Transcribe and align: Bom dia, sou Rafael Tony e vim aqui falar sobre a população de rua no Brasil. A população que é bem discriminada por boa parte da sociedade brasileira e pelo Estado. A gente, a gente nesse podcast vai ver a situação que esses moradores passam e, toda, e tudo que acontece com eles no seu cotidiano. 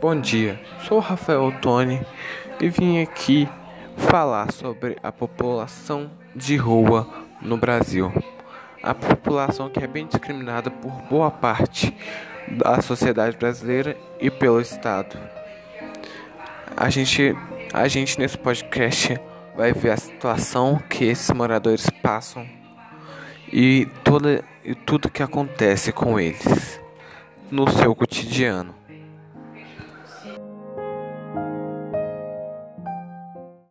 Bom 0.00 0.18
dia, 0.18 0.58
sou 0.88 0.98
Rafael 0.98 1.52
Tony 1.60 2.00
e 2.58 2.70
vim 2.70 3.02
aqui 3.02 3.46
falar 3.98 4.50
sobre 4.50 4.96
a 5.02 5.12
população 5.12 6.10
de 6.34 6.56
rua 6.56 7.06
no 7.42 7.58
Brasil. 7.58 8.10
A 8.82 8.94
população 8.94 9.68
que 9.68 9.84
é 9.84 9.86
bem 9.86 10.06
discriminada 10.06 10.70
por 10.70 10.90
boa 11.10 11.30
parte 11.30 11.94
da 12.48 12.80
sociedade 12.80 13.36
brasileira 13.36 13.94
e 14.18 14.30
pelo 14.30 14.58
Estado. 14.58 15.18
A 16.74 16.88
gente, 16.88 17.36
a 17.70 17.86
gente 17.86 18.18
nesse 18.18 18.38
podcast 18.38 19.20
vai 19.54 19.74
ver 19.74 19.90
a 19.90 19.98
situação 19.98 20.82
que 20.88 21.04
esses 21.04 21.28
moradores 21.30 21.90
passam 22.02 22.48
e, 23.52 23.86
toda, 24.02 24.42
e 24.64 24.74
tudo 24.74 25.10
que 25.10 25.22
acontece 25.22 25.92
com 25.92 26.18
eles 26.18 26.80
no 27.50 27.68
seu 27.68 27.94
cotidiano. 27.94 28.79